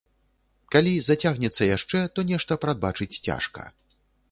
Калі 0.75 0.93
зацягнецца 1.09 1.67
яшчэ, 1.77 2.01
то 2.17 2.25
нешта 2.33 2.59
прадбачыць 2.65 3.11
цяжка. 3.25 3.71